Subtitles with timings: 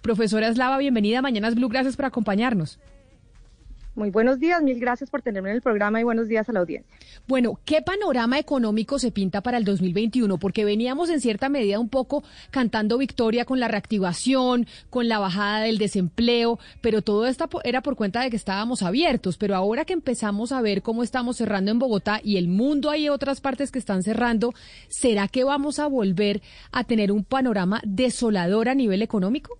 [0.00, 1.20] Profesora Eslava, bienvenida.
[1.20, 2.78] Mañanas Blue, gracias por acompañarnos.
[3.94, 6.60] Muy buenos días, mil gracias por tenerme en el programa y buenos días a la
[6.60, 6.90] audiencia.
[7.28, 10.38] Bueno, ¿qué panorama económico se pinta para el 2021?
[10.38, 15.60] Porque veníamos en cierta medida un poco cantando victoria con la reactivación, con la bajada
[15.60, 19.36] del desempleo, pero todo esto era por cuenta de que estábamos abiertos.
[19.36, 23.10] Pero ahora que empezamos a ver cómo estamos cerrando en Bogotá y el mundo hay
[23.10, 24.54] otras partes que están cerrando,
[24.88, 26.40] ¿será que vamos a volver
[26.70, 29.58] a tener un panorama desolador a nivel económico?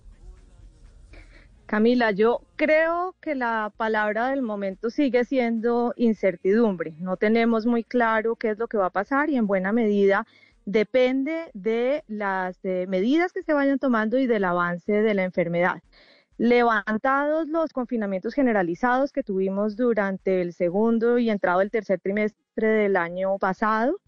[1.73, 6.93] Camila, yo creo que la palabra del momento sigue siendo incertidumbre.
[6.99, 10.27] No tenemos muy claro qué es lo que va a pasar y en buena medida
[10.65, 15.81] depende de las eh, medidas que se vayan tomando y del avance de la enfermedad.
[16.37, 22.95] Levantados los confinamientos generalizados que tuvimos durante el segundo y entrado el tercer trimestre del
[22.97, 23.99] año pasado,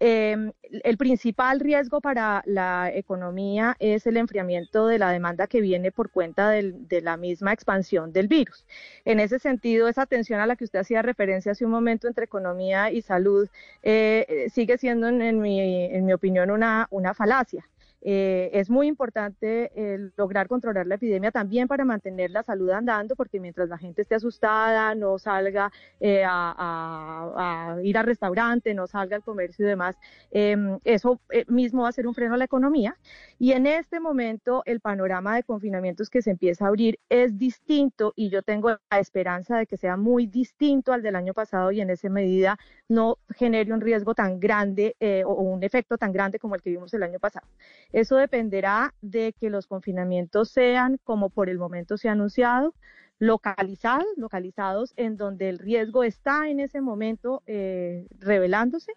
[0.00, 5.90] Em, el principal riesgo para la economía es el enfriamiento de la demanda que viene
[5.90, 8.64] por cuenta de la misma expansión del virus.
[9.04, 12.24] En ese sentido, esa tensión a la que usted hacía referencia hace un momento entre
[12.24, 13.48] economía y salud
[13.82, 17.68] eh, sigue siendo, en, mi, en mi opinión, una falacia.
[18.00, 19.72] Eh, es muy importante
[20.16, 24.14] lograr controlar la epidemia también para mantener la salud andando, porque mientras la gente esté
[24.14, 29.96] asustada, no salga eh, a, ir al restaurante, no salga al comercio y demás,
[30.30, 32.96] em, eso eh, mismo va a ser un freno a la economía.
[33.38, 38.12] Y en este momento el panorama de confinamientos que se empieza a abrir es distinto
[38.16, 41.80] y yo tengo la esperanza de que sea muy distinto al del año pasado y
[41.80, 42.58] en esa medida
[42.88, 44.96] no genere un riesgo tan grande
[45.26, 47.46] o un efecto tan grande como el que vimos el año pasado.
[47.92, 52.74] Eso dependerá de que los confinamientos sean, como por el momento se ha anunciado,
[53.18, 58.92] localizados, localizados en donde el riesgo está en ese momento eh, revelándose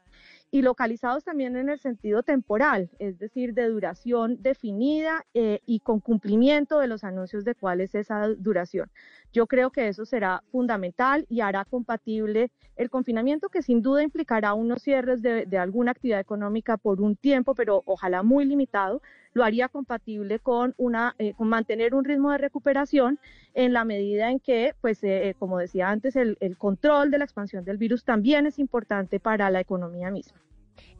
[0.51, 6.01] y localizados también en el sentido temporal, es decir, de duración definida eh, y con
[6.01, 8.91] cumplimiento de los anuncios de cuál es esa duración.
[9.31, 14.53] Yo creo que eso será fundamental y hará compatible el confinamiento que sin duda implicará
[14.53, 19.01] unos cierres de, alguna actividad económica por un tiempo, pero ojalá muy limitado,
[19.33, 23.19] lo haría compatible con una eh, con mantener un ritmo de recuperación
[23.53, 27.65] en la medida en que, pues, eh, como decía antes, el control de la expansión
[27.65, 30.39] del virus también es importante para la economía misma.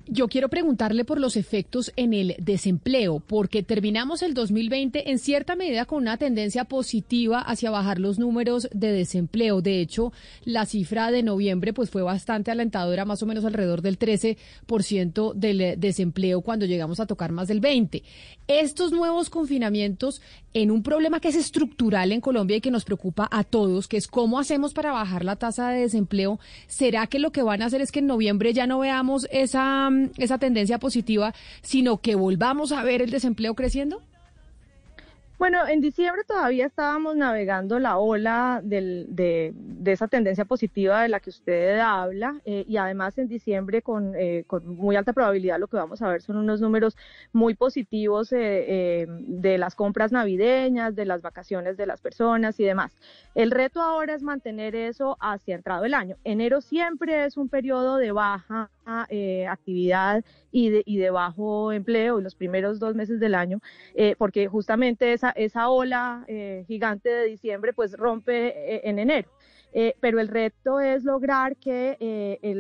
[0.08, 5.56] Yo quiero preguntarle por los efectos en el desempleo, porque terminamos el 2020 en cierta
[5.56, 9.62] medida con una tendencia positiva hacia bajar los números de desempleo.
[9.62, 10.12] De hecho,
[10.44, 15.80] la cifra de noviembre pues fue bastante alentadora, más o menos alrededor del 13% del
[15.80, 18.04] desempleo cuando llegamos a tocar más del 20.
[18.48, 20.22] Estos nuevos confinamientos
[20.54, 23.98] en un problema que es estructural en Colombia y que nos preocupa a todos, que
[23.98, 27.68] es cómo hacemos para bajar la tasa de desempleo, ¿será que lo que van a
[27.68, 32.72] hacer es que en noviembre ya no veamos esa esa tendencia positiva, sino que volvamos
[32.72, 34.02] a ver el desempleo creciendo?
[35.42, 41.32] Bueno, en diciembre todavía estábamos navegando la ola de, esa tendencia positiva de la que
[41.32, 45.78] usted habla eh, y además en diciembre con, eh, con, muy alta probabilidad lo que
[45.78, 46.96] vamos a ver son unos números
[47.34, 52.96] muy positivos eh, de las compras navideñas, de las vacaciones de las personas y demás.
[53.34, 56.18] El reto ahora es mantener eso hacia entrado el año.
[56.24, 62.24] Enero siempre es un periodo de baja actividad y de, y de bajo empleo en
[62.24, 63.60] los primeros dos meses del año,
[64.18, 69.30] porque justamente esa esa, ola eh, gigante de diciembre pues rompe eh, en enero.
[69.74, 71.98] Eh, pero el reto es lograr que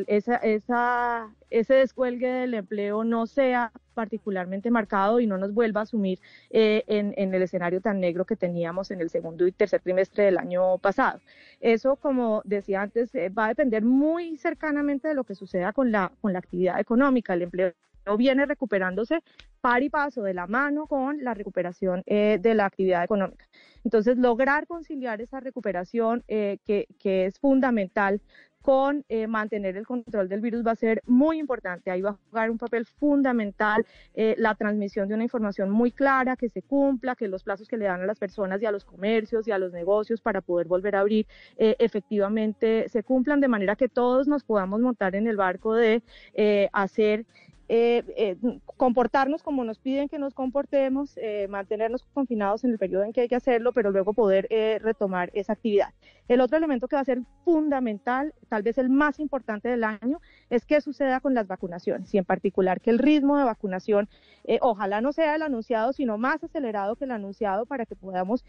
[0.07, 6.19] esa, ese descuelgue del empleo no sea particularmente marcado y no nos vuelva a asumir
[6.50, 10.38] en, en, el escenario tan negro que teníamos en el segundo y tercer trimestre del
[10.38, 11.20] año pasado.
[11.59, 16.11] Eso, como decía antes, va a depender muy cercanamente de lo que suceda con la,
[16.22, 17.34] con la actividad económica.
[17.34, 17.73] El empleo
[18.17, 19.20] viene recuperándose
[19.61, 23.46] par y paso de la mano con la recuperación eh, de la actividad económica.
[23.84, 26.87] Entonces, lograr conciliar esa recuperación eh, que,
[27.26, 28.22] es fundamental
[28.61, 31.91] con eh, mantener el control del virus va a ser muy importante.
[31.91, 33.85] Ahí va a jugar un papel fundamental
[34.16, 37.85] la transmisión de una información muy clara, que se cumpla, que los plazos que le
[37.85, 40.96] dan a las personas y a los comercios y a los negocios para poder volver
[40.96, 41.25] a abrir
[41.58, 46.03] efectivamente se cumplan de manera que todos nos podamos montar en el barco de
[46.72, 47.25] hacer
[47.73, 48.35] eh, eh,
[48.66, 53.22] comportarnos como nos piden que nos comportemos, eh, mantenernos confinados en el periodo en que
[53.22, 54.50] hay que hacerlo, pero luego poder
[54.82, 55.94] retomar esa actividad.
[56.28, 60.20] El otro elemento que va a ser fundamental, tal vez el más importante del año,
[60.50, 64.09] es qué suceda con las vacunaciones y en particular que el ritmo de vacunación
[64.59, 68.44] ojalá no sea el anunciado, sino más acelerado que el anunciado para que podamos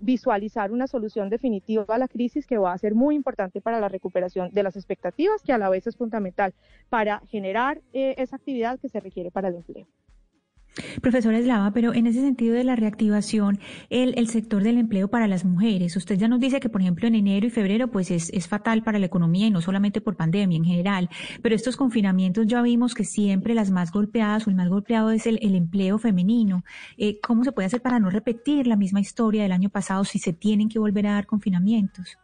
[0.00, 3.88] visualizar una solución definitiva a la crisis que va a ser muy importante para la
[3.88, 6.54] recuperación de las expectativas, que a la vez es fundamental
[6.88, 9.86] para generar esa actividad que se requiere para el empleo.
[11.00, 13.58] Profesora Eslava, pero en ese sentido de la reactivación,
[13.88, 17.14] el, sector del empleo para las mujeres, usted ya nos dice que, por ejemplo, en
[17.14, 20.56] enero y febrero, pues es, es, fatal para la economía y no solamente por pandemia
[20.56, 21.08] en general,
[21.42, 25.26] pero estos confinamientos ya vimos que siempre las más golpeadas o el más golpeado es
[25.26, 26.64] el, empleo femenino.
[26.98, 30.18] Eh, ¿Cómo se puede hacer para no repetir la misma historia del año pasado si
[30.18, 32.18] se tienen que volver a dar confinamientos?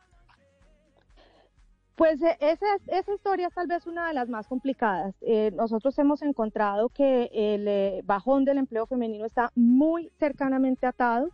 [1.97, 5.15] Pues eh, esa, esa historia es tal vez una de las más complicadas.
[5.21, 11.31] Eh, nosotros hemos encontrado que el eh, bajón del empleo femenino está muy cercanamente atado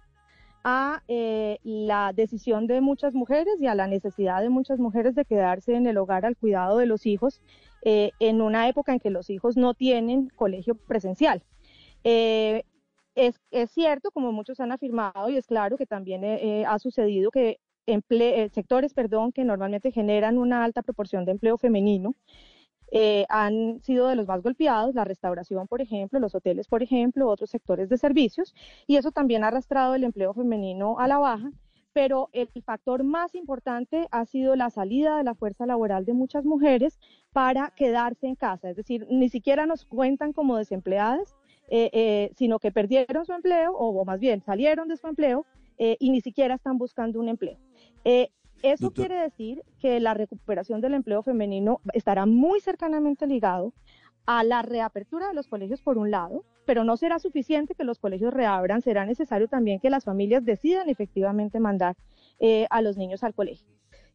[0.64, 5.74] a la decisión de muchas mujeres y a la necesidad de muchas mujeres de quedarse
[5.74, 7.40] en el hogar al cuidado de los hijos
[7.80, 11.42] en una época en que los hijos no tienen colegio presencial.
[12.04, 12.64] Es,
[13.14, 16.22] es, cierto, como muchos han afirmado, y es claro que también
[16.66, 22.14] ha sucedido que eh, sectores perdón, que normalmente generan una alta proporción de empleo femenino.
[22.90, 27.28] Eh, han sido de los más golpeados, la restauración, por ejemplo, los hoteles, por ejemplo,
[27.28, 28.54] otros sectores de servicios,
[28.86, 31.50] y eso también ha arrastrado el empleo femenino a la baja,
[31.92, 36.46] pero el factor más importante ha sido la salida de la fuerza laboral de muchas
[36.46, 36.98] mujeres
[37.32, 41.36] para quedarse en casa, es decir, ni siquiera nos cuentan como desempleadas,
[41.70, 45.44] eh, sino que perdieron su empleo, o, más bien salieron de su empleo
[45.76, 47.56] y ni siquiera están buscando un empleo.
[48.04, 48.30] Eh,
[48.62, 53.72] eso quiere decir que la recuperación del empleo femenino estará muy cercanamente ligado
[54.26, 57.98] a la reapertura de los colegios por un lado, pero no será suficiente que los
[57.98, 61.96] colegios reabran, será necesario también que las familias decidan efectivamente mandar
[62.40, 63.66] eh, a los niños al colegio.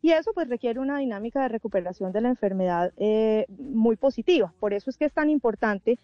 [0.03, 4.53] Y eso pues requiere una dinámica de recuperación de la enfermedad eh, muy positiva.
[4.59, 5.97] Por eso es que es tan importante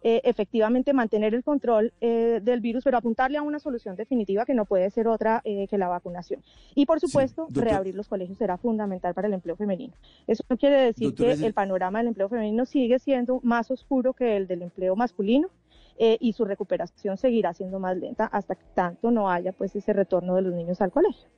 [0.00, 4.54] eh, efectivamente mantener el control eh, del virus, pero apuntarle a una solución definitiva que
[4.54, 6.40] no puede ser otra eh, que la vacunación.
[6.76, 9.94] Y por supuesto, reabrir los colegios será fundamental para el empleo femenino.
[10.28, 14.36] Eso no quiere decir que el panorama del empleo femenino sigue siendo más oscuro que
[14.36, 15.48] el del empleo masculino.
[15.98, 20.36] y su recuperación seguirá siendo más lenta hasta que tanto no haya pues ese retorno
[20.36, 21.28] de los niños al colegio.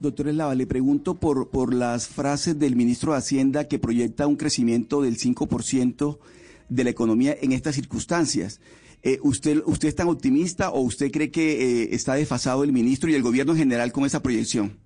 [0.00, 4.36] Doctor Eslava, le pregunto por, por las frases del ministro de Hacienda que proyecta un
[4.36, 6.18] crecimiento del 5%
[6.74, 8.60] de la economía en estas circunstancias.
[9.02, 13.10] Eh, ¿usted, ¿Usted es tan optimista o usted cree que eh, está desfasado el ministro
[13.10, 14.78] y el gobierno en general con esa proyección?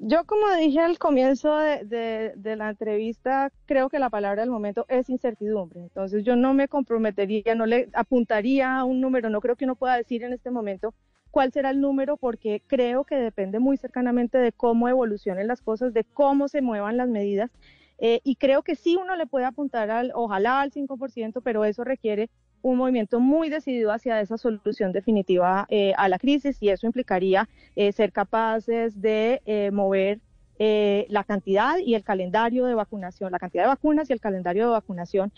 [0.00, 5.08] Yo, como dije al comienzo de, la entrevista, creo que la palabra del momento es
[5.08, 5.80] incertidumbre.
[5.80, 9.74] Entonces, yo no me comprometería, no le apuntaría a un número, no creo que uno
[9.74, 10.94] pueda decir en este momento
[11.32, 15.92] cuál será el número, porque creo que depende muy cercanamente de cómo evolucionen las cosas,
[15.92, 17.50] de cómo se muevan las medidas
[17.98, 21.84] eh, y creo que sí uno le puede apuntar al, ojalá al 5%, pero eso
[21.84, 22.30] requiere
[22.62, 27.48] un movimiento muy decidido hacia esa solución definitiva eh, a la crisis y eso implicaría
[27.76, 30.20] eh, ser capaces de mover
[30.60, 34.70] la cantidad y el calendario de vacunación, la cantidad de vacunas y el calendario de
[34.72, 35.32] vacunación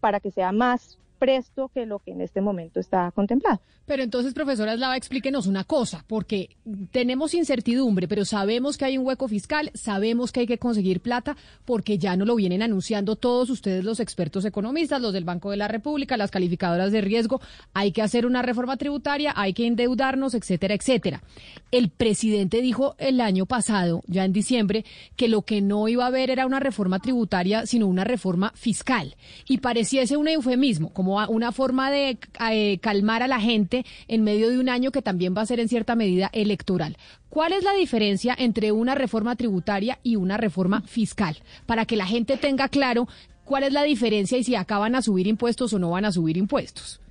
[0.00, 3.60] para que sea más presto que lo que en este momento está contemplado.
[3.86, 6.56] Pero entonces, profesora Slava, explíquenos una cosa, porque
[6.90, 11.36] tenemos incertidumbre, pero sabemos que hay un hueco fiscal, sabemos que hay que conseguir plata,
[11.64, 15.58] porque ya no lo vienen anunciando todos ustedes los expertos economistas, los del Banco de
[15.58, 17.40] la República, las calificadoras de riesgo,
[17.72, 21.22] hay que hacer una reforma tributaria, hay que endeudarnos, etcétera, etcétera.
[21.70, 26.08] El presidente dijo el año pasado, ya en diciembre, que lo que no iba a
[26.08, 29.14] haber era una reforma tributaria, sino una reforma fiscal.
[29.46, 32.18] Y pareciese un eufemismo, como una forma de
[32.50, 35.60] eh, calmar a la gente en medio de un año que también va a ser
[35.60, 36.96] en cierta medida electoral.
[37.28, 41.38] ¿Cuál es la diferencia entre una reforma tributaria y una reforma fiscal?
[41.66, 43.08] Para que la gente tenga claro
[43.44, 46.36] cuál es la diferencia y si acaban a subir impuestos o no van a subir
[46.36, 47.01] impuestos.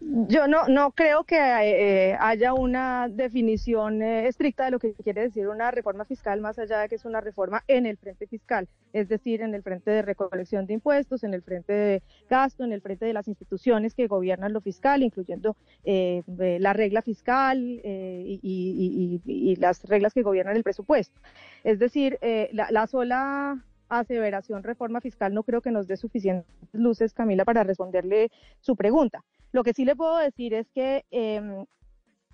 [0.00, 5.22] Yo no, no creo que eh, haya una definición eh, estricta de lo que quiere
[5.22, 8.68] decir una reforma fiscal, más allá de que es una reforma en el frente fiscal,
[8.92, 12.72] es decir, en el frente de recolección de impuestos, en el frente de gasto, en
[12.72, 19.56] el frente de las instituciones que gobiernan lo fiscal, incluyendo eh, la regla fiscal y,
[19.58, 21.20] las reglas que gobiernan el presupuesto.
[21.64, 22.18] Es decir,
[22.52, 27.64] la, la sola aseveración reforma fiscal no creo que nos dé suficientes luces, Camila, para
[27.64, 29.24] responderle su pregunta.
[29.52, 31.64] Lo que sí le puedo decir es que em,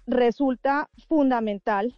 [0.07, 1.97] resulta fundamental,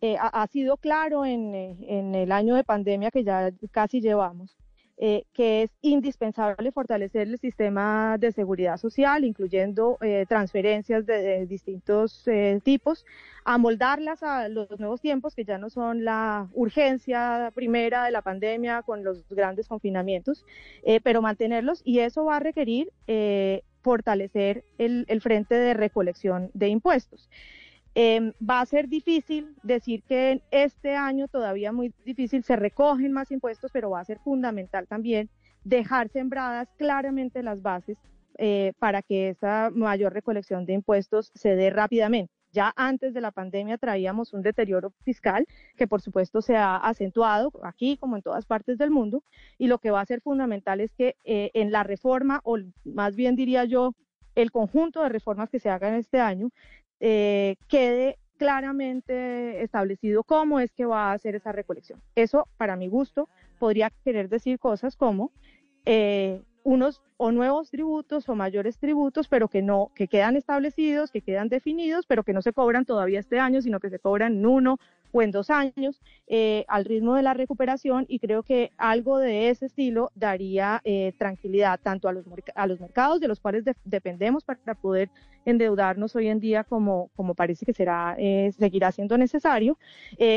[0.00, 4.56] eh, ha, sido claro en, en, el año de pandemia que ya casi llevamos,
[5.02, 12.28] eh, que es indispensable fortalecer el sistema de seguridad social, incluyendo eh, transferencias de, distintos
[12.28, 13.06] eh, tipos,
[13.46, 18.82] amoldarlas a los nuevos tiempos, que ya no son la urgencia primera de la pandemia
[18.82, 20.44] con los grandes confinamientos,
[21.02, 22.92] pero mantenerlos y eso va a requerir
[23.82, 27.28] fortalecer el frente de recolección de impuestos.
[27.94, 33.12] Em, va a ser difícil decir que en este año todavía muy difícil se recogen
[33.12, 35.28] más impuestos, pero va a ser fundamental también
[35.64, 37.98] dejar sembradas claramente las bases
[38.38, 42.32] eh, para que esa mayor recolección de impuestos se dé rápidamente.
[42.52, 47.52] Ya antes de la pandemia traíamos un deterioro fiscal que por supuesto se ha acentuado
[47.62, 49.22] aquí como en todas partes del mundo
[49.58, 53.16] y lo que va a ser fundamental es que eh, en la reforma, o más
[53.16, 53.94] bien diría yo,
[54.34, 56.50] el conjunto de reformas que se hagan este año
[57.00, 62.00] eh, quede claramente establecido cómo es que va a hacer esa recolección.
[62.14, 63.28] Eso, para mi gusto,
[63.58, 65.30] podría querer decir cosas como
[65.84, 71.20] eh, unos o nuevos tributos o mayores tributos, pero que no, que quedan establecidos, que
[71.20, 74.46] quedan definidos, pero que no se cobran todavía este año, sino que se cobran en
[74.46, 74.78] uno
[75.12, 79.50] o en dos años eh, al ritmo de la recuperación y creo que algo de
[79.50, 82.24] ese estilo daría eh, tranquilidad tanto a los,
[82.54, 85.10] a los mercados de los cuales dependemos para poder
[85.44, 89.78] endeudarnos hoy en día como, como parece que será, eh, seguirá siendo necesario,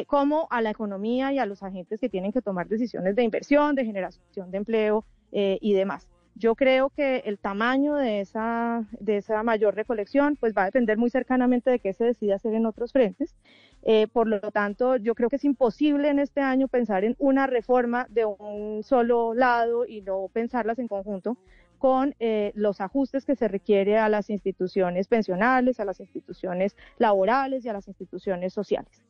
[0.07, 3.75] como a la economía y a los agentes que tienen que tomar decisiones de inversión,
[3.75, 6.12] de generación de empleo y demás.
[6.35, 10.97] Yo creo que el tamaño de esa, de esa mayor recolección pues va a depender
[10.97, 13.35] muy cercanamente de qué se decida hacer en otros frentes.
[13.83, 17.47] Eh, por lo tanto, yo creo que es imposible en este año pensar en una
[17.47, 21.37] reforma de un solo lado y no pensarlas en conjunto
[21.77, 27.65] con eh, los ajustes que se requiere a las instituciones pensionales, a las instituciones laborales
[27.65, 29.03] y a las instituciones sociales.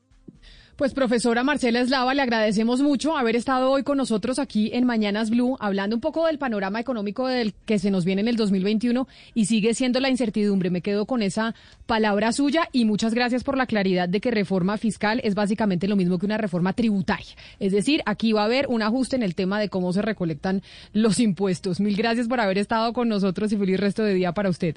[0.76, 5.30] Pues profesora Marcela Eslava, le agradecemos mucho haber estado hoy con nosotros aquí en Mañanas
[5.30, 9.08] Blue, hablando un poco del panorama económico del que se nos viene en el 2021
[9.36, 10.72] y sigue siendo la incertidumbre.
[10.72, 11.54] Me quedo con esa
[11.86, 15.96] palabra suya y muchas gracias por la claridad de que reforma fiscal es básicamente lo
[15.96, 17.36] mismo que una reforma tributaria.
[17.60, 20.64] Es decir, aquí va a haber un ajuste en el tema de cómo se recolectan
[20.92, 21.80] los impuestos.
[21.80, 24.76] Mil gracias por haber estado con nosotros y feliz resto de día para usted.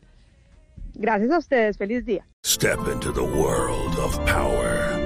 [0.94, 1.76] Gracias a ustedes.
[1.76, 2.26] Feliz día.
[2.44, 5.05] Step into the world of power,